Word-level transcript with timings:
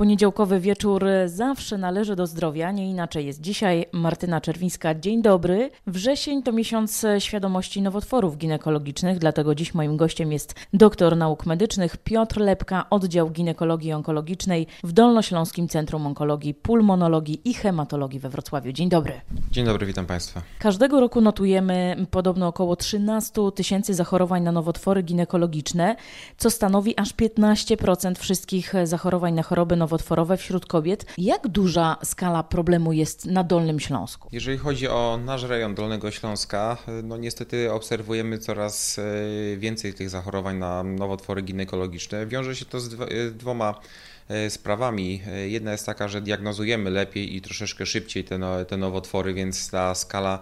Poniedziałkowy 0.00 0.60
wieczór 0.60 1.04
zawsze 1.26 1.78
należy 1.78 2.16
do 2.16 2.26
zdrowia, 2.26 2.72
nie 2.72 2.90
inaczej 2.90 3.26
jest 3.26 3.40
dzisiaj. 3.40 3.86
Martyna 3.92 4.40
Czerwińska, 4.40 4.94
dzień 4.94 5.22
dobry. 5.22 5.70
Wrzesień 5.86 6.42
to 6.42 6.52
miesiąc 6.52 7.06
świadomości 7.18 7.82
nowotworów 7.82 8.38
ginekologicznych, 8.38 9.18
dlatego 9.18 9.54
dziś 9.54 9.74
moim 9.74 9.96
gościem 9.96 10.32
jest 10.32 10.54
doktor 10.72 11.16
nauk 11.16 11.46
medycznych 11.46 11.96
Piotr 11.96 12.40
Lepka, 12.40 12.90
oddział 12.90 13.30
ginekologii 13.30 13.92
onkologicznej 13.92 14.66
w 14.84 14.92
Dolnośląskim 14.92 15.68
Centrum 15.68 16.06
Onkologii, 16.06 16.54
Pulmonologii 16.54 17.40
i 17.44 17.54
Hematologii 17.54 18.20
we 18.20 18.28
Wrocławiu. 18.28 18.72
Dzień 18.72 18.88
dobry. 18.88 19.20
Dzień 19.50 19.64
dobry, 19.64 19.86
witam 19.86 20.06
Państwa. 20.06 20.42
Każdego 20.58 21.00
roku 21.00 21.20
notujemy 21.20 22.06
podobno 22.10 22.48
około 22.48 22.76
13 22.76 23.32
tysięcy 23.54 23.94
zachorowań 23.94 24.42
na 24.42 24.52
nowotwory 24.52 25.02
ginekologiczne, 25.02 25.96
co 26.36 26.50
stanowi 26.50 26.98
aż 26.98 27.14
15% 27.14 28.14
wszystkich 28.18 28.74
zachorowań 28.84 29.34
na 29.34 29.42
choroby 29.42 29.76
nowotworowe 29.76 29.89
nowotworowe 29.90 30.36
wśród 30.36 30.66
kobiet. 30.66 31.06
Jak 31.18 31.48
duża 31.48 31.96
skala 32.04 32.42
problemu 32.42 32.92
jest 32.92 33.26
na 33.26 33.44
Dolnym 33.44 33.80
Śląsku? 33.80 34.28
Jeżeli 34.32 34.58
chodzi 34.58 34.88
o 34.88 35.18
nasz 35.24 35.42
rejon 35.42 35.74
Dolnego 35.74 36.10
Śląska, 36.10 36.76
no 37.02 37.16
niestety 37.16 37.72
obserwujemy 37.72 38.38
coraz 38.38 38.98
e, 38.98 39.56
więcej 39.56 39.94
tych 39.94 40.10
zachorowań 40.10 40.56
na 40.58 40.82
nowotwory 40.82 41.42
ginekologiczne. 41.42 42.26
Wiąże 42.26 42.56
się 42.56 42.64
to 42.64 42.80
z 42.80 42.94
e, 42.94 43.30
dwoma 43.30 43.80
e, 44.28 44.50
sprawami. 44.50 45.22
Jedna 45.46 45.72
jest 45.72 45.86
taka, 45.86 46.08
że 46.08 46.20
diagnozujemy 46.20 46.90
lepiej 46.90 47.36
i 47.36 47.40
troszeczkę 47.40 47.86
szybciej 47.86 48.24
te, 48.24 48.38
no, 48.38 48.64
te 48.64 48.76
nowotwory, 48.76 49.34
więc 49.34 49.70
ta 49.70 49.94
skala 49.94 50.40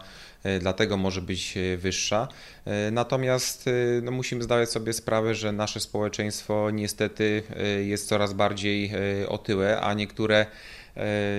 dlatego 0.61 0.97
może 0.97 1.23
być 1.23 1.55
wyższa. 1.79 2.29
Natomiast 2.93 3.71
no, 4.03 4.11
musimy 4.11 4.43
zdawać 4.43 4.71
sobie 4.71 4.93
sprawę, 4.93 5.35
że 5.35 5.53
nasze 5.53 5.81
społeczeństwo 5.81 6.71
niestety 6.71 7.43
jest 7.85 8.09
coraz 8.09 8.33
bardziej 8.33 8.91
otyłe, 9.29 9.81
a 9.81 9.95
niektóre, 9.95 10.47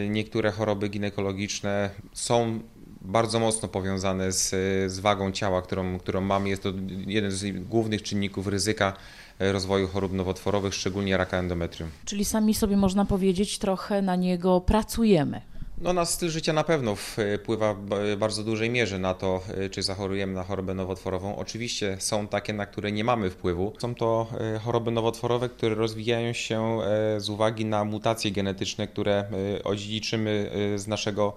niektóre 0.10 0.52
choroby 0.52 0.90
ginekologiczne 0.90 1.90
są 2.14 2.60
bardzo 3.02 3.40
mocno 3.40 3.68
powiązane 3.68 4.32
z, 4.32 4.50
z 4.92 5.00
wagą 5.00 5.32
ciała, 5.32 5.62
którą, 5.62 6.00
którą 6.00 6.22
mamy. 6.22 6.50
Jest 6.50 6.64
to 6.64 6.74
jeden 7.08 7.32
z 7.32 7.66
głównych 7.66 8.04
czynników 8.04 8.48
ryzyka 8.48 8.94
rozwoju 9.40 9.88
chorób 9.88 10.14
nowotworowych, 10.14 10.74
szczególnie 10.74 11.18
raka 11.18 11.38
endometrium. 11.38 11.92
Czyli 12.06 12.26
sami 12.26 12.54
sobie 12.54 12.78
można 12.78 13.06
powiedzieć, 13.06 13.60
trochę 13.60 14.02
na 14.02 14.16
niego 14.16 14.62
pracujemy. 14.62 15.42
No, 15.82 15.94
na 15.94 16.06
styl 16.06 16.30
życia 16.30 16.54
na 16.54 16.64
pewno 16.64 16.96
wpływa 16.96 17.74
w 17.74 18.16
bardzo 18.18 18.44
dużej 18.44 18.70
mierze 18.70 19.00
na 19.00 19.14
to, 19.14 19.42
czy 19.72 19.84
zachorujemy 19.84 20.34
na 20.34 20.44
chorobę 20.44 20.74
nowotworową. 20.74 21.36
Oczywiście 21.36 21.98
są 22.00 22.28
takie, 22.28 22.54
na 22.54 22.66
które 22.66 22.92
nie 22.92 23.04
mamy 23.04 23.30
wpływu. 23.30 23.74
Są 23.78 23.96
to 23.96 24.28
e, 24.56 24.60
choroby 24.60 24.92
nowotworowe, 24.92 25.50
które 25.50 25.76
rozwijają 25.76 26.34
się 26.34 26.82
e, 26.82 27.20
z 27.20 27.30
uwagi 27.30 27.66
na 27.66 27.86
mutacje 27.86 28.32
genetyczne, 28.32 28.88
które 28.88 29.26
e, 29.58 29.64
odziedziczymy 29.64 30.52
z 30.76 30.88
naszego 30.88 31.34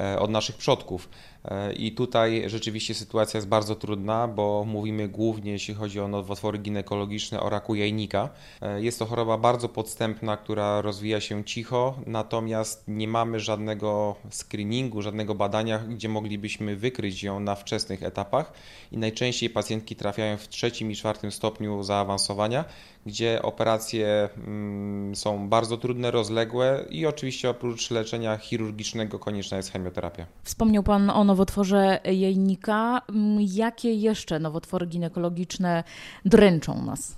E, 0.00 0.18
od 0.18 0.30
naszych 0.30 0.56
przodków. 0.56 1.08
E, 1.46 1.72
I 1.72 1.92
tutaj 1.92 2.42
rzeczywiście 2.46 2.94
sytuacja 2.94 3.38
jest 3.38 3.48
bardzo 3.48 3.74
trudna, 3.74 4.28
bo 4.28 4.64
mówimy 4.68 5.08
głównie, 5.08 5.52
jeśli 5.52 5.74
chodzi 5.74 6.00
o 6.00 6.08
nowotwory 6.08 6.58
ginekologiczne, 6.58 7.40
o 7.40 7.50
raku 7.50 7.74
jajnika. 7.74 8.28
E, 8.62 8.82
jest 8.82 8.98
to 8.98 9.06
choroba 9.06 9.38
bardzo 9.38 9.68
podstępna, 9.68 10.36
która 10.36 10.80
rozwija 10.80 11.20
się 11.20 11.44
cicho, 11.44 11.94
natomiast 12.06 12.84
nie 12.88 13.08
mamy 13.08 13.40
żadnego 13.40 14.16
screeningu, 14.30 15.02
żadnego 15.02 15.34
badania, 15.34 15.78
gdzie 15.78 16.08
moglibyśmy 16.08 16.76
wykryć 16.76 17.22
ją 17.22 17.40
na 17.40 17.54
wczesnych 17.54 18.02
etapach. 18.02 18.52
I 18.92 18.98
najczęściej 18.98 19.50
pacjentki 19.50 19.96
trafiają 19.96 20.36
w 20.36 20.48
trzecim 20.48 20.90
i 20.90 20.96
czwartym 20.96 21.32
stopniu 21.32 21.82
zaawansowania, 21.82 22.64
gdzie 23.06 23.42
operacje 23.42 24.28
mm, 24.36 25.16
są 25.16 25.48
bardzo 25.48 25.76
trudne, 25.76 26.10
rozległe 26.10 26.84
i 26.90 27.06
oczywiście 27.06 27.50
oprócz 27.50 27.90
leczenia 27.90 28.36
chirurgicznego 28.36 29.18
konieczna 29.18 29.56
jest 29.56 29.72
chemioterapia. 29.72 30.26
Wspomniał 30.42 30.82
Pan 30.82 31.10
o 31.10 31.24
nowotworze 31.36 32.00
jajnika. 32.04 33.02
Mm, 33.08 33.46
jakie 33.54 33.94
jeszcze 33.94 34.38
nowotwory 34.38 34.86
ginekologiczne 34.86 35.84
dręczą 36.24 36.82
nas? 36.82 37.16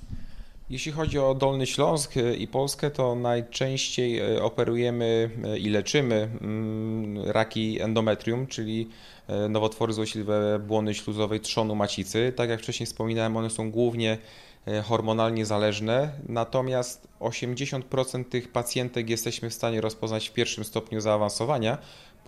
Jeśli 0.70 0.92
chodzi 0.92 1.18
o 1.18 1.34
Dolny 1.34 1.66
Śląsk 1.66 2.14
i 2.38 2.48
Polskę, 2.48 2.90
to 2.90 3.14
najczęściej 3.14 4.18
e, 4.18 4.42
operujemy 4.42 5.30
e, 5.44 5.58
i 5.58 5.70
leczymy 5.70 6.28
mm, 6.40 7.30
raki 7.30 7.80
endometrium, 7.80 8.46
czyli 8.46 8.88
nowotwory 9.48 9.92
złośliwe 9.92 10.58
błony 10.58 10.94
śluzowej 10.94 11.40
trzonu 11.40 11.74
macicy. 11.74 12.32
Tak 12.36 12.50
jak 12.50 12.60
wcześniej 12.60 12.86
wspominałem, 12.86 13.36
one 13.36 13.50
są 13.50 13.70
głównie 13.70 14.18
hormonalnie 14.84 15.46
zależne, 15.46 16.12
natomiast 16.28 17.08
80% 17.20 18.24
tych 18.24 18.52
pacjentek 18.52 19.10
jesteśmy 19.10 19.50
w 19.50 19.54
stanie 19.54 19.80
rozpoznać 19.80 20.28
w 20.28 20.32
pierwszym 20.32 20.64
stopniu 20.64 21.00
zaawansowania, 21.00 21.78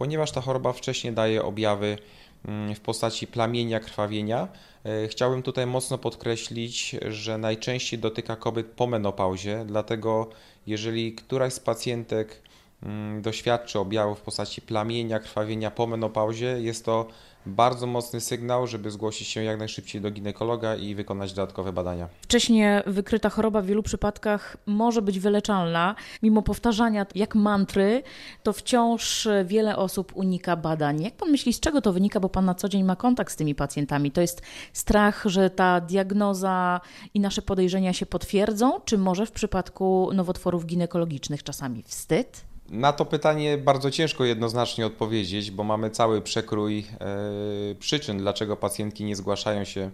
ponieważ 0.00 0.32
ta 0.32 0.40
choroba 0.40 0.72
wcześniej 0.72 1.12
daje 1.12 1.42
objawy 1.42 1.98
mm, 2.44 2.74
w 2.74 2.80
postaci 2.80 3.26
plamienia, 3.26 3.80
krwawienia. 3.80 4.48
E, 4.84 5.08
chciałbym 5.08 5.42
tutaj 5.42 5.66
mocno 5.66 5.98
podkreślić, 5.98 6.96
że 7.08 7.38
najczęściej 7.38 7.98
dotyka 7.98 8.36
kobiet 8.36 8.66
po 8.66 8.86
menopauzie, 8.86 9.64
dlatego 9.66 10.30
jeżeli 10.66 11.14
któraś 11.14 11.52
z 11.52 11.60
pacjentek 11.60 12.42
mm, 12.82 13.22
doświadczy 13.22 13.78
objawów 13.78 14.18
w 14.18 14.22
postaci 14.22 14.62
plamienia, 14.62 15.18
krwawienia 15.18 15.70
po 15.70 15.86
menopauzie, 15.86 16.46
jest 16.60 16.84
to 16.84 17.06
bardzo 17.46 17.86
mocny 17.86 18.20
sygnał, 18.20 18.66
żeby 18.66 18.90
zgłosić 18.90 19.28
się 19.28 19.42
jak 19.42 19.58
najszybciej 19.58 20.00
do 20.00 20.10
ginekologa 20.10 20.76
i 20.76 20.94
wykonać 20.94 21.32
dodatkowe 21.32 21.72
badania. 21.72 22.08
Wcześniej 22.22 22.82
wykryta 22.86 23.30
choroba 23.30 23.62
w 23.62 23.66
wielu 23.66 23.82
przypadkach 23.82 24.56
może 24.66 25.02
być 25.02 25.20
wyleczalna. 25.20 25.94
Mimo 26.22 26.42
powtarzania 26.42 27.06
jak 27.14 27.34
mantry, 27.34 28.02
to 28.42 28.52
wciąż 28.52 29.28
wiele 29.44 29.76
osób 29.76 30.16
unika 30.16 30.56
badań. 30.56 31.02
Jak 31.02 31.16
pan 31.16 31.30
myśli, 31.30 31.52
z 31.52 31.60
czego 31.60 31.80
to 31.80 31.92
wynika, 31.92 32.20
bo 32.20 32.28
pan 32.28 32.44
na 32.44 32.54
co 32.54 32.68
dzień 32.68 32.84
ma 32.84 32.96
kontakt 32.96 33.32
z 33.32 33.36
tymi 33.36 33.54
pacjentami? 33.54 34.10
To 34.10 34.20
jest 34.20 34.42
strach, 34.72 35.22
że 35.26 35.50
ta 35.50 35.80
diagnoza 35.80 36.80
i 37.14 37.20
nasze 37.20 37.42
podejrzenia 37.42 37.92
się 37.92 38.06
potwierdzą, 38.06 38.80
czy 38.84 38.98
może 38.98 39.26
w 39.26 39.32
przypadku 39.32 40.10
nowotworów 40.14 40.66
ginekologicznych 40.66 41.42
czasami 41.42 41.82
wstyd? 41.82 42.49
Na 42.70 42.92
to 42.92 43.04
pytanie 43.04 43.58
bardzo 43.58 43.90
ciężko 43.90 44.24
jednoznacznie 44.24 44.86
odpowiedzieć, 44.86 45.50
bo 45.50 45.64
mamy 45.64 45.90
cały 45.90 46.22
przekrój 46.22 46.86
e, 47.00 47.74
przyczyn, 47.74 48.18
dlaczego 48.18 48.56
pacjentki 48.56 49.04
nie 49.04 49.16
zgłaszają 49.16 49.64
się 49.64 49.90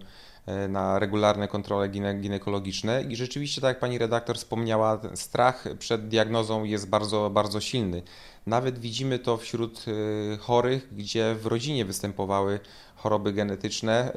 na 0.69 0.99
regularne 0.99 1.47
kontrole 1.47 1.89
gine 1.89 2.13
ginekologiczne 2.13 3.03
i 3.03 3.15
rzeczywiście, 3.15 3.61
tak 3.61 3.67
jak 3.67 3.79
pani 3.79 3.97
redaktor 3.97 4.37
wspomniała, 4.37 5.01
strach 5.15 5.65
przed 5.79 6.07
diagnozą 6.07 6.63
jest 6.63 6.89
bardzo, 6.89 7.29
bardzo 7.29 7.61
silny. 7.61 8.01
Nawet 8.45 8.79
widzimy 8.79 9.19
to 9.19 9.37
wśród 9.37 9.85
e, 9.87 10.37
chorych, 10.37 10.87
gdzie 10.95 11.35
w 11.35 11.45
rodzinie 11.45 11.85
występowały 11.85 12.59
choroby 12.97 13.33
genetyczne 13.33 14.11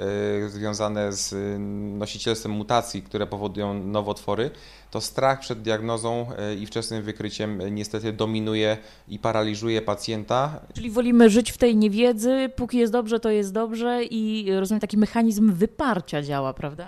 związane 0.48 1.12
z 1.12 1.34
nosicielstwem 1.98 2.52
mutacji, 2.52 3.02
które 3.02 3.26
powodują 3.26 3.74
nowotwory, 3.74 4.50
to 4.91 5.00
strach 5.00 5.41
przed 5.41 5.62
diagnozą 5.62 6.26
i 6.60 6.66
wczesnym 6.66 7.02
wykryciem 7.02 7.74
niestety 7.74 8.12
dominuje 8.12 8.76
i 9.08 9.18
paraliżuje 9.18 9.82
pacjenta. 9.82 10.60
Czyli 10.74 10.91
wolimy 10.91 11.30
żyć 11.30 11.52
w 11.52 11.58
tej 11.58 11.76
niewiedzy, 11.76 12.50
póki 12.56 12.78
jest 12.78 12.92
dobrze, 12.92 13.20
to 13.20 13.30
jest 13.30 13.52
dobrze 13.52 14.04
i 14.04 14.52
rozumiem, 14.60 14.80
taki 14.80 14.97
mechanizm 14.97 15.52
wyparcia 15.52 16.19
działa, 16.22 16.53
prawda? 16.54 16.86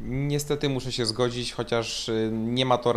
Niestety 0.00 0.68
muszę 0.68 0.92
się 0.92 1.06
zgodzić, 1.06 1.52
chociaż 1.52 2.08
y, 2.08 2.30
nie 2.32 2.66
ma 2.66 2.78
to 2.78 2.92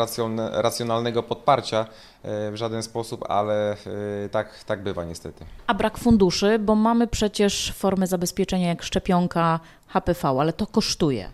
racjonalnego 0.51 1.23
podparcia 1.23 1.81
y, 1.81 2.51
w 2.51 2.55
żaden 2.55 2.83
sposób, 2.83 3.25
ale 3.29 3.77
y, 4.25 4.29
tak, 4.29 4.63
tak 4.63 4.83
bywa 4.83 5.05
niestety. 5.05 5.45
A 5.67 5.73
brak 5.73 5.97
funduszy, 5.97 6.59
bo 6.59 6.75
mamy 6.75 7.07
przecież 7.07 7.73
formy 7.77 8.07
zabezpieczenia 8.07 8.67
jak 8.67 8.83
szczepionka 8.83 9.59
HPV, 9.87 10.29
ale 10.29 10.53
to 10.53 10.67
kosztuje. 10.67 11.29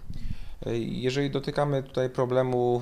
Jeżeli 0.76 1.30
dotykamy 1.30 1.84
tutaj 1.84 2.10
problemu 2.10 2.82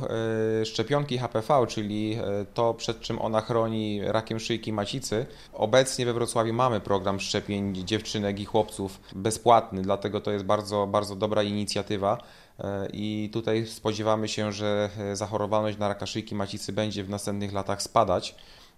szczepionki 0.66 1.18
HPV, 1.18 1.68
czyli 1.68 2.18
to, 2.54 2.74
przed 2.74 3.00
czym 3.00 3.22
ona 3.22 3.42
chroni 3.42 4.02
rakiem 4.04 4.40
szyjki 4.40 4.74
macicy, 4.74 5.26
obecnie 5.54 6.06
we 6.06 6.14
Wrocławiu 6.14 6.54
mamy 6.54 6.80
program 6.80 7.20
szczepień 7.20 7.76
dziewczynek 7.86 8.40
i 8.40 8.46
chłopców 8.46 9.00
bezpłatny, 9.16 9.82
dlatego 9.82 10.22
to 10.22 10.32
jest 10.32 10.46
bardzo, 10.46 10.88
bardzo 10.88 11.16
dobra 11.16 11.44
inicjatywa. 11.44 12.18
E, 12.60 12.88
i 12.94 13.30
tutaj 13.34 13.66
spodziewamy 13.66 14.28
się, 14.28 14.52
że 14.52 14.90
e, 15.00 15.16
zachorowalność 15.16 15.78
na 15.78 15.88
raka 15.88 16.06
szyjki 16.06 16.36
macicy 16.36 16.74
będzie 16.74 17.04
w 17.04 17.10
następnych 17.10 17.54
latach 17.54 17.82
spadać. 17.82 18.36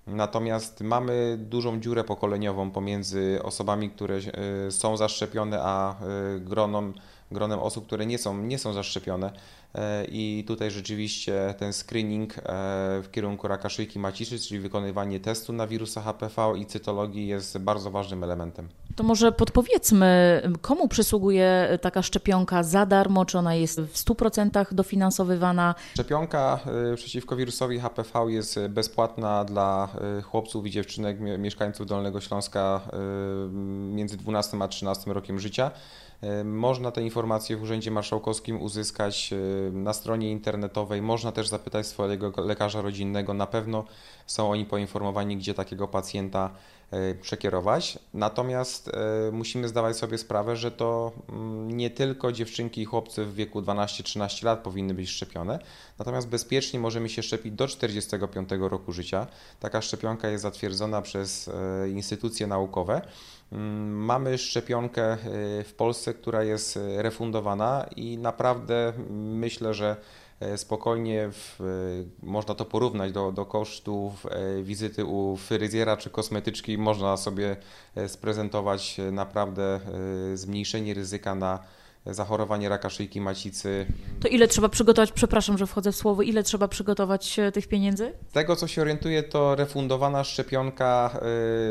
Natomiast 0.07 0.81
mamy 0.81 1.37
dużą 1.39 1.79
dziurę 1.79 2.03
pokoleniową 2.03 2.71
pomiędzy 2.71 3.39
osobami, 3.43 3.89
które 3.89 4.15
e, 4.15 4.71
są 4.71 4.97
zaszczepione, 4.97 5.59
a 5.61 5.95
gronem, 6.39 6.93
gronem 7.31 7.59
osób, 7.59 7.85
które 7.85 8.05
nie 8.05 8.17
są, 8.17 8.37
nie 8.37 8.57
są 8.57 8.73
zaszczepione. 8.73 9.31
I 10.07 10.43
tutaj 10.47 10.71
rzeczywiście 10.71 11.55
ten 11.57 11.73
screening 11.73 12.33
w 13.03 13.07
kierunku 13.11 13.47
raka 13.47 13.69
szyjki 13.69 13.99
macicy, 13.99 14.39
czyli 14.39 14.59
wykonywanie 14.59 15.19
testu 15.19 15.53
na 15.53 15.67
wirusa 15.67 16.01
HPV 16.01 16.53
i 16.57 16.65
cytologii 16.65 17.27
jest 17.27 17.57
bardzo 17.57 17.91
ważnym 17.91 18.23
elementem. 18.23 18.69
To 18.95 19.03
może 19.03 19.31
podpowiedzmy, 19.31 20.41
komu 20.61 20.87
przysługuje 20.87 21.79
taka 21.81 22.01
szczepionka 22.01 22.63
za 22.63 22.85
darmo, 22.85 23.25
czy 23.25 23.37
ona 23.37 23.55
jest 23.55 23.81
w 23.81 23.93
100% 23.93 24.73
dofinansowywana? 24.73 25.75
Szczepionka 25.93 26.59
y, 26.93 26.95
przeciwko 26.95 27.35
wirusowi 27.35 27.79
HPV 27.79 28.31
jest 28.31 28.59
bezpłatna 28.69 29.45
dla 29.45 29.89
chłopców 30.23 30.65
i 30.65 30.71
dziewczynek 30.71 31.19
mieszkańców 31.19 31.87
Dolnego 31.87 32.21
Śląska 32.21 32.81
między 33.91 34.17
12 34.17 34.57
a 34.61 34.67
13 34.67 35.13
rokiem 35.13 35.39
życia. 35.39 35.71
Można 36.43 36.91
te 36.91 37.01
informacje 37.01 37.16
w 37.57 37.61
Urzędzie 37.61 37.91
Marszałkowskim 37.91 38.61
uzyskać 38.61 39.33
na 39.71 39.93
stronie 39.93 40.31
internetowej. 40.31 41.01
Można 41.01 41.31
też 41.31 41.47
zapytać 41.47 41.87
swojego 41.87 42.33
lekarza 42.37 42.81
rodzinnego. 42.81 43.33
Na 43.33 43.47
pewno 43.47 43.85
są 44.25 44.51
oni 44.51 44.65
poinformowani, 44.65 45.37
gdzie 45.37 45.53
takiego 45.53 45.87
pacjenta 45.87 46.49
E, 46.49 46.76
przekierować. 47.21 47.99
Natomiast 48.13 48.87
e, 48.87 49.31
musimy 49.31 49.67
zdawać 49.67 49.97
sobie 49.97 50.17
sprawę, 50.17 50.55
że 50.55 50.71
to 50.71 51.11
mm, 51.29 51.77
nie 51.77 51.89
tylko 51.89 52.31
dziewczynki 52.31 52.81
i 52.81 52.85
chłopcy 52.85 53.25
w 53.25 53.35
wieku 53.35 53.61
12-13 53.61 54.45
lat 54.45 54.59
powinny 54.59 54.93
być 54.93 55.09
szczepione, 55.09 55.59
natomiast 55.99 56.29
bezpiecznie 56.29 56.79
możemy 56.79 57.09
się 57.09 57.23
szczepić 57.23 57.53
do 57.53 57.67
45 57.67 58.49
roku 58.59 58.91
życia. 58.91 59.27
Taka 59.59 59.81
szczepionka 59.81 60.27
jest 60.29 60.41
zatwierdzona 60.41 61.01
przez 61.01 61.47
e, 61.47 61.89
instytucje 61.89 62.47
naukowe. 62.47 63.01
Mm, 63.51 64.05
mamy 64.05 64.37
szczepionkę 64.37 65.17
w 65.65 65.73
Polsce, 65.77 66.13
która 66.13 66.43
jest 66.43 66.79
refundowana 66.97 67.85
i 67.95 68.17
naprawdę 68.17 68.93
myślę, 69.09 69.73
że 69.73 69.95
E, 69.95 70.26
spokojnie 70.55 71.29
w, 71.31 71.61
e, 71.61 72.25
można 72.25 72.55
to 72.55 72.65
porównać 72.65 73.11
do, 73.11 73.31
do 73.31 73.45
kosztów 73.45 74.25
e, 74.25 74.63
wizyty 74.63 75.05
u 75.05 75.37
fryzjera 75.37 75.97
czy 75.97 76.09
kosmetyczki. 76.09 76.77
Można 76.77 77.17
sobie 77.17 77.57
sprezentować 78.07 78.97
naprawdę 79.11 79.79
zmniejszenie 80.33 80.93
ryzyka 80.93 81.35
na 81.35 81.59
zachorowanie 82.05 82.69
raka 82.69 82.89
szyjki 82.89 83.21
macicy. 83.21 83.85
To 84.19 84.27
ile 84.27 84.47
trzeba 84.47 84.69
przygotować, 84.69 85.11
przepraszam, 85.11 85.57
że 85.57 85.67
wchodzę 85.67 85.91
w 85.91 85.95
słowo, 85.95 86.21
ile 86.21 86.43
trzeba 86.43 86.67
przygotować 86.67 87.39
tych 87.53 87.67
pieniędzy? 87.67 88.13
Z 88.29 88.33
tego 88.33 88.55
co 88.55 88.67
się 88.67 88.81
orientuję, 88.81 89.23
to 89.23 89.55
refundowana 89.55 90.23
szczepionka 90.23 91.19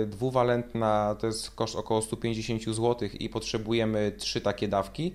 dwuwalentna 0.06 1.16
to 1.20 1.26
jest 1.26 1.50
koszt 1.50 1.76
około 1.76 2.02
150 2.02 2.64
zł 2.64 3.08
i 3.20 3.28
potrzebujemy 3.28 4.12
trzy 4.18 4.40
takie 4.40 4.68
dawki. 4.68 5.12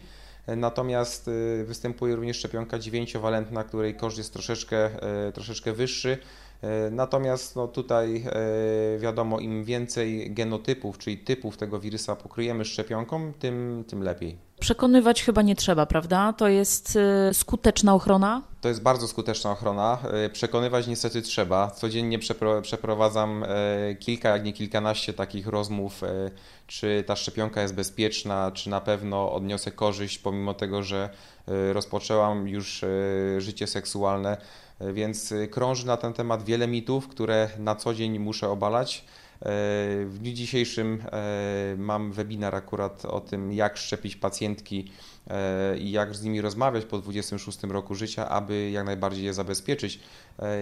Natomiast 0.48 1.28
y, 1.28 1.64
występuje 1.68 2.16
również 2.16 2.38
szczepionka 2.38 2.80
dziewięciowalentna, 2.80 3.64
której 3.64 3.96
koszt 3.96 4.18
jest 4.18 4.34
troszeczkę, 4.34 4.90
y, 5.28 5.32
troszeczkę 5.32 5.74
wyższy. 5.74 6.18
Y, 6.88 6.92
natomiast 6.92 7.56
no 7.56 7.68
tutaj 7.68 8.26
wiadomo, 9.00 9.40
im 9.40 9.64
więcej 9.64 10.34
genotypów, 10.34 10.98
czyli 10.98 11.18
typów 11.18 11.58
tego 11.58 11.80
wirusa 11.80 12.16
pokryjemy 12.16 12.66
szczepionką, 12.66 13.34
tym, 13.40 13.84
tym 13.88 14.04
lepiej. 14.04 14.50
Przekonywać 14.62 15.24
chyba 15.24 15.42
nie 15.42 15.56
trzeba, 15.56 15.86
prawda? 15.86 16.34
To 16.34 16.48
jest 16.48 16.98
skuteczna 17.34 17.94
ochrona? 17.94 18.42
To 18.62 18.69
jest 18.69 18.81
bardzo 18.81 19.08
skuteczna 19.08 19.52
ochrona. 19.52 19.98
Przekonywać 20.34 20.88
niestety 20.88 21.22
trzeba. 21.22 21.72
Codziennie 21.72 22.19
przeprowadzam 22.62 23.46
kilka, 24.00 24.30
jak 24.30 24.44
nie 24.44 24.54
kilkanaście 24.54 25.13
takich 25.13 25.48
rozmów 25.48 26.02
czy 26.68 27.04
ta 27.08 27.16
szczepionka 27.16 27.62
jest 27.62 27.75
bezpieczna, 27.75 28.52
czy 28.52 28.69
na 28.69 28.81
pewno 28.81 29.34
odniosę 29.34 29.72
korzyść, 29.72 30.19
pomimo 30.19 30.54
tego, 30.54 30.84
że 30.84 31.10
rozpoczęłam 31.72 32.48
już 32.48 32.86
życie 33.38 33.68
seksualne. 33.68 34.38
Więc 34.94 35.34
krąży 35.52 35.88
na 35.88 35.98
ten 35.98 36.14
temat 36.14 36.44
wiele 36.44 36.68
mitów, 36.68 37.07
które 37.07 37.50
na 37.60 37.75
co 37.75 37.94
dzień 37.94 38.19
muszę 38.19 38.50
obalać. 38.50 39.06
W 39.46 40.16
dniu 40.20 40.34
dzisiejszym 40.34 41.04
mam 41.78 42.12
webinar 42.12 42.56
akurat 42.56 43.06
o 43.06 43.22
tym, 43.22 43.54
jak 43.54 43.78
szczepić 43.78 44.16
pacjentki 44.16 44.92
i 45.80 45.92
jak 45.92 46.16
z 46.16 46.24
nimi 46.24 46.42
rozmawiać 46.42 46.86
po 46.86 46.98
26 46.98 47.64
roku 47.64 47.96
życia, 47.96 48.30
aby 48.30 48.72
jak 48.72 48.86
najbardziej 48.86 49.26
je 49.26 49.34
zabezpieczyć. 49.34 50.00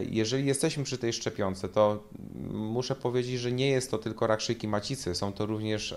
Jeżeli 0.10 0.46
jesteśmy 0.46 0.84
przy 0.84 0.98
tej 0.98 1.14
szczepionce, 1.14 1.70
to 1.70 2.04
muszę 2.52 2.96
powiedzieć, 2.96 3.40
że 3.40 3.52
nie 3.52 3.70
jest 3.70 3.92
to 3.92 3.98
tylko 3.98 4.28
rak 4.28 4.42
szyjki 4.42 4.68
macicy, 4.68 5.16
są 5.16 5.34
to 5.34 5.46
również 5.46 5.96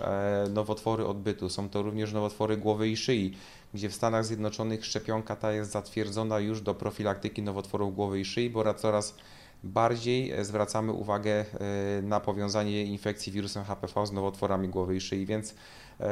nowotwory 0.50 1.06
odbytu, 1.06 1.48
są 1.48 1.68
to 1.68 1.82
również 1.82 2.12
nowotwory 2.12 2.56
głowy 2.56 2.88
i 2.88 2.96
szyi, 2.96 3.34
gdzie 3.74 3.88
w 3.88 3.94
Stanach 3.94 4.24
Zjednoczonych 4.24 4.84
szczepionka 4.84 5.36
ta 5.36 5.52
jest 5.52 5.70
zatwierdzona 5.70 6.40
już 6.40 6.60
do 6.60 6.74
profilaktyki 6.74 7.42
nowotworów 7.42 7.94
głowy 7.94 8.20
i 8.20 8.24
szyi, 8.24 8.50
bo 8.50 8.74
coraz 8.74 9.14
bardziej 9.64 10.44
zwracamy 10.44 10.92
uwagę 10.92 11.32
e, 11.32 12.02
na 12.02 12.20
powiązanie 12.20 12.84
infekcji 12.84 13.32
wirusem 13.32 13.64
HPV 13.64 14.06
z 14.06 14.12
nowotworami 14.12 14.68
głowy 14.68 14.96
i 14.96 15.00
szyi, 15.00 15.26
więc 15.26 15.54
e, 16.00 16.08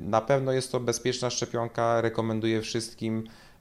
na 0.00 0.20
pewno 0.20 0.52
jest 0.52 0.72
to 0.72 0.80
bezpieczna 0.80 1.30
szczepionka. 1.30 2.00
Rekomenduję 2.00 2.60
wszystkim 2.62 3.24
E, 3.26 3.51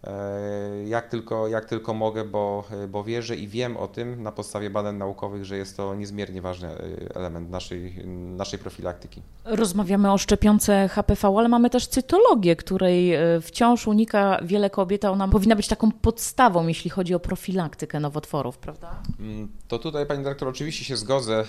jak 0.86 1.08
tylko, 1.08 1.48
jak 1.48 1.66
tylko 1.66 1.94
mogę, 1.94 2.26
bo, 2.26 2.64
bo 2.90 3.04
wierzę 3.04 3.36
i 3.36 3.48
wiem 3.48 3.78
o 3.78 3.88
tym 3.88 4.24
na 4.24 4.32
podstawie 4.32 4.70
badań 4.70 4.96
naukowych, 4.96 5.46
że 5.46 5.58
jest 5.58 5.78
to 5.78 5.96
niezmiernie 5.96 6.42
ważny 6.42 6.68
e, 6.68 7.16
element 7.16 7.50
naszej, 7.50 8.06
naszej 8.38 8.60
profilaktyki. 8.60 9.22
Rozmawiamy 9.46 10.12
o 10.12 10.18
szczepionce 10.18 10.88
HPV, 10.88 11.28
ale 11.38 11.50
mamy 11.50 11.70
też 11.70 11.88
cytologię, 11.88 12.56
której 12.56 13.14
e, 13.14 13.42
wciąż 13.42 13.88
unika 13.88 14.40
wiele 14.44 14.70
kobiet, 14.70 15.06
a 15.06 15.12
ona 15.12 15.28
powinna 15.28 15.56
być 15.56 15.68
taką 15.68 15.92
podstawą, 15.92 16.68
jeśli 16.68 16.90
chodzi 16.90 17.14
o 17.14 17.20
profilaktykę 17.20 18.00
nowotworów, 18.00 18.58
prawda? 18.58 19.02
Mm, 19.20 19.52
to 19.68 19.80
tutaj, 19.80 20.06
Pani 20.06 20.24
Dyrektor, 20.24 20.48
oczywiście 20.48 20.86
się 20.86 20.98
zgodzę. 20.98 21.44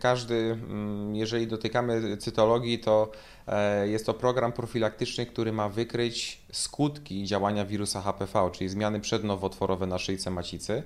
Każdy, 0.00 0.34
mm, 0.34 1.16
jeżeli 1.16 1.46
dotykamy 1.46 2.16
cytologii, 2.16 2.78
to 2.78 3.10
E, 3.41 3.41
jest 3.84 4.06
to 4.06 4.14
program 4.14 4.52
profilaktyczny, 4.52 5.26
który 5.26 5.52
ma 5.52 5.68
wykryć 5.68 6.42
skutki 6.52 7.24
działania 7.24 7.64
wirusa 7.64 8.00
HPV, 8.00 8.50
czyli 8.52 8.70
zmiany 8.70 9.00
przednowotworowe 9.00 9.86
na 9.86 9.98
szyjce 9.98 10.30
macicy. 10.30 10.82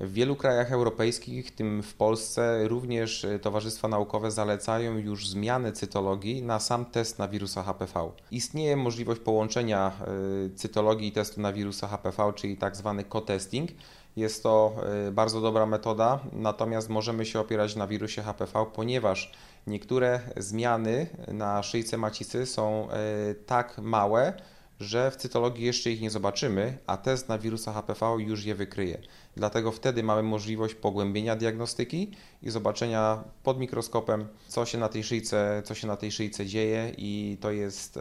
W 0.00 0.12
wielu 0.12 0.36
krajach 0.36 0.72
europejskich, 0.72 1.46
w 1.46 1.50
tym 1.50 1.82
w 1.82 1.94
Polsce, 1.94 2.68
również 2.68 3.24
e, 3.24 3.38
towarzystwa 3.38 3.88
naukowe 3.88 4.30
zalecają 4.30 4.98
już 4.98 5.28
zmiany 5.28 5.72
cytologii 5.72 6.42
na 6.42 6.60
sam 6.60 6.84
test 6.84 7.18
na 7.18 7.28
wirusa 7.28 7.62
HPV. 7.62 8.10
Istnieje 8.30 8.76
możliwość 8.76 9.20
połączenia 9.20 9.92
e, 10.00 10.56
cytologii 10.56 11.08
i 11.08 11.12
testu 11.12 11.40
na 11.40 11.52
wirusa 11.52 11.88
HPV, 11.88 12.32
czyli 12.36 12.56
tak 12.56 12.76
zwany 12.76 13.04
co-testing. 13.12 13.70
Jest 14.16 14.42
to 14.42 14.76
bardzo 15.12 15.40
dobra 15.40 15.66
metoda, 15.66 16.20
natomiast 16.32 16.88
możemy 16.88 17.26
się 17.26 17.40
opierać 17.40 17.76
na 17.76 17.86
wirusie 17.86 18.22
HPV, 18.22 18.66
ponieważ 18.74 19.32
niektóre 19.66 20.20
zmiany 20.36 21.06
na 21.28 21.62
szyjce 21.62 21.98
macicy 21.98 22.46
są 22.46 22.90
e, 22.90 23.34
tak 23.34 23.78
małe, 23.78 24.32
że 24.80 25.10
w 25.10 25.16
cytologii 25.16 25.64
jeszcze 25.64 25.90
ich 25.90 26.00
nie 26.00 26.10
zobaczymy, 26.10 26.78
a 26.86 26.96
test 26.96 27.28
na 27.28 27.38
wirusa 27.38 27.72
HPV 27.72 28.16
już 28.18 28.44
je 28.44 28.54
wykryje. 28.54 28.98
Dlatego 29.36 29.72
wtedy 29.72 30.02
mamy 30.02 30.22
możliwość 30.22 30.74
pogłębienia 30.74 31.36
diagnostyki 31.36 32.10
i 32.42 32.50
zobaczenia 32.50 33.24
pod 33.42 33.58
mikroskopem, 33.58 34.28
co 34.48 34.66
się 34.66 34.78
na 34.78 34.88
tej 34.88 35.04
szyjce, 35.04 35.62
co 35.64 35.74
się 35.74 35.86
na 35.86 35.96
tej 35.96 36.12
szyjce 36.12 36.46
dzieje 36.46 36.92
i 36.98 37.38
to 37.40 37.50
jest 37.50 37.96
e, 37.96 38.00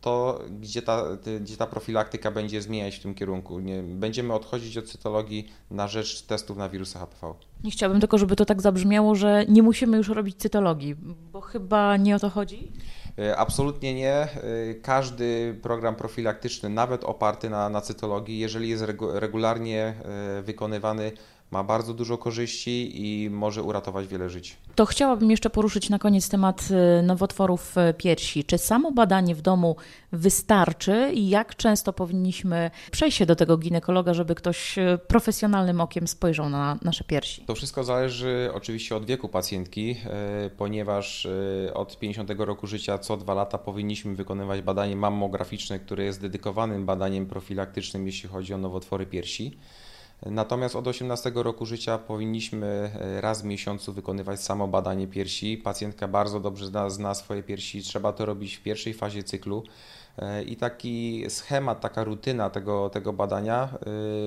to, 0.00 0.40
gdzie 0.60 0.82
ta, 0.82 1.04
gdzie 1.40 1.56
ta 1.56 1.66
profilaktyka 1.66 2.30
będzie 2.30 2.62
zmieniać 2.62 2.96
w 2.96 3.02
tym 3.02 3.14
kierunku. 3.14 3.60
Nie, 3.60 3.82
będziemy 3.82 4.34
odchodzić 4.34 4.78
od 4.78 4.88
cytologii 4.88 5.48
na 5.70 5.88
rzecz 5.88 6.22
testów 6.22 6.56
na 6.56 6.68
wirusa 6.68 6.98
HPV. 6.98 7.34
Nie 7.64 7.70
chciałabym 7.70 8.00
tylko, 8.00 8.18
żeby 8.18 8.36
to 8.36 8.44
tak 8.44 8.62
zabrzmiało, 8.62 9.14
że 9.14 9.44
nie 9.48 9.62
musimy 9.62 9.96
już 9.96 10.08
robić 10.08 10.36
cytologii, 10.36 10.94
bo 11.32 11.40
chyba 11.40 11.96
nie 11.96 12.16
o 12.16 12.18
to 12.18 12.30
chodzi. 12.30 12.72
E, 13.18 13.36
absolutnie 13.36 13.94
nie. 13.94 14.14
E, 14.14 14.28
każdy 14.82 15.58
program 15.62 15.96
profilaktyczny, 15.96 16.68
nawet 16.68 17.04
oparty 17.04 17.50
na, 17.50 17.68
na 17.68 17.80
cytologii, 17.80 18.38
jeżeli 18.38 18.68
jest 18.68 18.84
regularnie 19.14 19.94
e, 20.38 20.42
wykonywany, 20.42 21.12
ma 21.54 21.64
bardzo 21.64 21.94
dużo 21.94 22.18
korzyści 22.18 22.92
i 23.06 23.30
może 23.30 23.62
uratować 23.62 24.06
wiele 24.06 24.30
żyć. 24.30 24.56
To 24.74 24.86
chciałabym 24.86 25.30
jeszcze 25.30 25.50
poruszyć 25.50 25.90
na 25.90 25.98
koniec 25.98 26.28
temat 26.28 26.68
y, 26.70 27.02
nowotworów 27.02 27.78
y, 27.78 27.94
piersi. 27.94 28.44
Czy 28.44 28.58
samo 28.58 28.92
badanie 28.92 29.34
w 29.34 29.42
domu 29.42 29.76
wystarczy 30.12 31.10
i 31.14 31.28
jak 31.28 31.56
często 31.56 31.92
powinniśmy 31.92 32.70
przejść 32.90 33.16
się 33.18 33.26
do 33.26 33.36
tego 33.36 33.56
ginekologa, 33.56 34.14
żeby 34.14 34.34
ktoś 34.34 34.78
y, 34.78 34.98
profesjonalnym 35.08 35.80
okiem 35.80 36.08
spojrzał 36.08 36.50
na 36.50 36.78
nasze 36.82 37.04
piersi? 37.04 37.44
To 37.44 37.54
wszystko 37.54 37.84
zależy 37.84 38.50
oczywiście 38.54 38.96
od 38.96 39.04
wieku 39.04 39.28
pacjentki, 39.28 39.96
ponieważ 40.56 41.26
od 41.74 41.98
50 41.98 42.30
roku 42.38 42.66
życia 42.66 42.98
co 42.98 43.16
dwa 43.16 43.34
lata 43.34 43.58
powinniśmy 43.58 44.14
wykonywać 44.14 44.62
badanie 44.62 44.96
mammograficzne, 44.96 45.78
które 45.78 46.04
jest 46.04 46.20
dedykowanym 46.20 46.86
badaniem 46.86 47.26
profilaktycznym, 47.26 48.06
jeśli 48.06 48.28
chodzi 48.28 48.54
o 48.54 48.58
nowotwory 48.58 49.06
piersi. 49.06 49.58
Natomiast 50.22 50.76
od 50.76 50.88
18 50.88 51.32
roku 51.34 51.66
życia 51.66 51.98
powinniśmy 51.98 52.90
e, 53.00 53.20
raz 53.20 53.42
w 53.42 53.44
miesiącu 53.44 53.92
wykonywać 53.92 54.40
samo 54.40 54.68
badanie 54.68 55.08
piersi. 55.08 55.56
Pacjentka 55.56 56.08
bardzo 56.08 56.40
dobrze 56.40 56.66
zna, 56.66 56.90
zna 56.90 57.14
swoje 57.14 57.42
piersi, 57.42 57.82
trzeba 57.82 58.12
to 58.12 58.26
robić 58.26 58.56
w 58.56 58.62
pierwszej 58.62 58.94
fazie 58.94 59.22
cyklu. 59.22 59.62
E, 60.18 60.42
I 60.42 60.56
taki 60.56 61.24
schemat, 61.28 61.80
taka 61.80 62.04
rutyna 62.04 62.50
tego, 62.50 62.90
tego 62.90 63.12
badania 63.12 63.68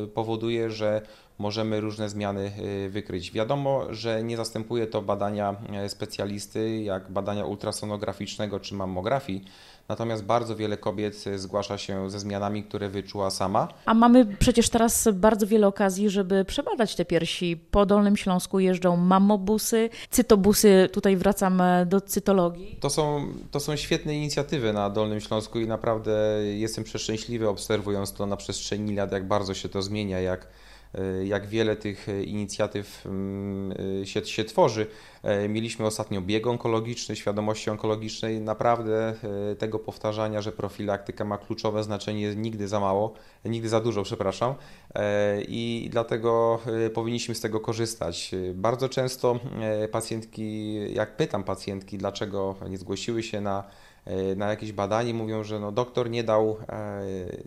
e, 0.04 0.08
powoduje, 0.08 0.72
że 0.72 1.02
możemy 1.40 1.82
różne 1.82 2.10
zmiany 2.10 2.52
wykryć. 2.90 3.32
Wiadomo, 3.32 3.94
że 3.94 4.24
nie 4.24 4.38
zastępuje 4.38 4.88
to 4.88 5.02
badania 5.02 5.56
specjalisty, 5.88 6.82
jak 6.82 7.12
badania 7.12 7.46
ultrasonograficznego 7.46 8.60
czy 8.60 8.76
mammografii, 8.76 9.44
natomiast 9.90 10.24
bardzo 10.24 10.56
wiele 10.56 10.78
kobiet 10.78 11.26
zgłasza 11.36 11.78
się 11.78 12.10
ze 12.10 12.20
zmianami, 12.20 12.64
które 12.64 12.90
wyczuła 12.90 13.30
sama. 13.30 13.68
A 13.86 13.94
mamy 13.94 14.26
przecież 14.26 14.70
teraz 14.70 15.08
bardzo 15.14 15.48
wiele 15.48 15.68
okazji, 15.68 16.10
żeby 16.10 16.46
przebadać 16.46 16.96
te 16.96 17.06
piersi. 17.06 17.58
Po 17.72 17.86
Dolnym 17.86 18.18
Śląsku 18.18 18.60
jeżdżą 18.60 18.98
mammobusy, 18.98 19.90
cytobusy, 20.10 20.90
tutaj 20.92 21.16
wracam 21.16 21.62
do 21.86 22.02
cytologii. 22.02 22.78
To 22.80 22.90
są, 22.90 23.28
to 23.52 23.60
są 23.60 23.76
świetne 23.76 24.16
inicjatywy 24.16 24.74
na 24.74 24.90
Dolnym 24.90 25.22
Śląsku 25.22 25.60
i 25.60 25.68
naprawdę 25.68 26.12
jestem 26.44 26.84
przeszczęśliwy 26.84 27.50
obserwując 27.50 28.14
to 28.14 28.26
na 28.26 28.38
przestrzeni 28.38 28.96
lat, 28.96 29.12
jak 29.12 29.28
bardzo 29.28 29.54
się 29.54 29.70
to 29.70 29.82
zmienia, 29.82 30.20
jak 30.20 30.48
E, 30.48 30.67
jak 31.24 31.48
wiele 31.48 31.76
tych 31.76 32.10
e, 32.10 32.24
inicjatyw 32.24 33.06
mm, 33.06 33.78
e, 34.02 34.06
się, 34.06 34.26
się 34.26 34.44
tworzy. 34.44 34.88
Mieliśmy 35.50 35.86
ostatnio 35.86 36.22
bieg 36.22 36.48
onkologiczny, 36.48 37.16
świadomości 37.16 37.70
onkologicznej. 37.70 38.42
Naprawdę 38.42 39.14
tego 39.58 39.80
powtarzania, 39.80 40.42
że 40.42 40.52
profilaktyka 40.52 41.26
ma 41.26 41.38
kluczowe 41.38 41.84
znaczenie, 41.84 42.36
nigdy 42.36 42.68
za 42.68 42.80
mało, 42.80 43.14
nigdy 43.46 43.70
za 43.70 43.82
dużo, 43.82 44.04
przepraszam. 44.04 44.56
I 45.48 45.88
dlatego 45.92 46.60
powinniśmy 46.94 47.36
z 47.36 47.42
tego 47.42 47.60
korzystać. 47.60 48.32
Bardzo 48.54 48.90
często 48.90 49.40
pacjentki, 49.92 50.76
jak 50.94 51.18
pytam 51.18 51.44
pacjentki, 51.44 51.98
dlaczego 51.98 52.56
nie 52.70 52.78
zgłosiły 52.78 53.24
się 53.24 53.42
na 53.42 53.64
na 54.36 54.50
jakieś 54.50 54.72
badanie, 54.72 55.14
mówią, 55.14 55.44
że 55.44 55.60
no, 55.60 55.72
doktor 55.72 56.10
nie 56.10 56.24
dał 56.24 56.58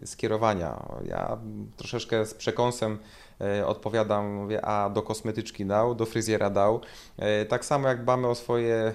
skierowania. 0.04 0.86
Ja 1.04 1.38
troszeczkę 1.76 2.26
z 2.26 2.34
przekąsem 2.34 2.98
E, 3.40 3.66
odpowiadam, 3.66 4.34
mówię, 4.34 4.64
a 4.64 4.90
do 4.90 5.02
kosmetyczki 5.02 5.66
dał, 5.66 5.94
do 5.94 6.06
fryzjera 6.06 6.50
dał. 6.50 6.80
E, 7.18 7.44
tak 7.44 7.64
samo 7.64 7.88
jak 7.88 8.02
dbamy 8.02 8.28
o 8.28 8.34
swoje 8.34 8.74
e, 8.74 8.92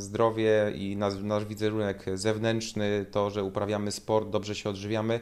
zdrowie 0.00 0.72
i 0.74 0.96
nasz, 0.96 1.14
nasz 1.22 1.44
wizerunek 1.44 2.04
zewnętrzny, 2.14 3.06
to, 3.10 3.30
że 3.30 3.44
uprawiamy 3.44 3.92
sport, 3.92 4.30
dobrze 4.30 4.54
się 4.54 4.70
odżywiamy, 4.70 5.20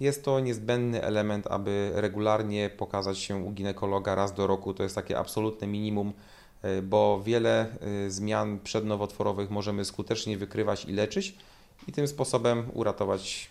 jest 0.00 0.24
to 0.24 0.40
niezbędny 0.40 1.02
element, 1.02 1.46
aby 1.46 1.90
regularnie 1.94 2.70
pokazać 2.70 3.18
się 3.18 3.36
u 3.36 3.50
ginekologa 3.50 4.14
raz 4.14 4.34
do 4.34 4.46
roku. 4.46 4.74
To 4.74 4.82
jest 4.82 4.94
takie 4.94 5.18
absolutne 5.18 5.66
minimum, 5.66 6.12
bo 6.82 7.22
wiele 7.24 7.66
zmian 8.08 8.58
przednowotworowych 8.58 9.50
możemy 9.50 9.84
skutecznie 9.84 10.38
wykrywać 10.38 10.84
i 10.84 10.92
leczyć 10.92 11.34
i 11.88 11.92
tym 11.92 12.08
sposobem 12.08 12.64
uratować 12.74 13.50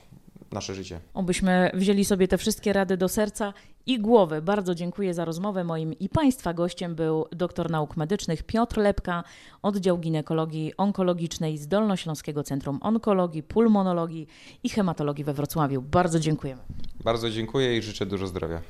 nasze 0.51 0.75
życie. 0.75 0.99
Obyśmy 1.13 1.71
wzięli 1.73 2.05
sobie 2.05 2.27
te 2.27 2.37
wszystkie 2.37 2.73
rady 2.73 2.97
do 2.97 3.09
serca 3.09 3.53
i 3.85 3.99
głowy. 3.99 4.41
Bardzo 4.41 4.75
dziękuję 4.75 5.13
za 5.13 5.25
rozmowę. 5.25 5.63
Moim 5.63 5.93
i 5.93 6.09
Państwa 6.09 6.53
gościem 6.53 6.95
był 6.95 7.25
doktor 7.31 7.71
nauk 7.71 7.97
medycznych 7.97 8.43
Piotr 8.43 8.77
Lepka, 8.77 9.23
oddział 9.61 9.97
ginekologii 9.97 10.73
onkologicznej 10.77 11.57
z 11.57 11.67
Dolnośląskiego 11.67 12.43
Centrum 12.43 12.79
Onkologii, 12.81 13.43
Pulmonologii 13.43 14.27
i 14.63 14.69
Hematologii 14.69 15.23
we 15.23 15.33
Wrocławiu. 15.33 15.81
Bardzo 15.81 16.19
dziękujemy. 16.19 16.61
Bardzo 17.03 17.29
dziękuję 17.29 17.77
i 17.77 17.81
życzę 17.81 18.05
dużo 18.05 18.27
zdrowia. 18.27 18.61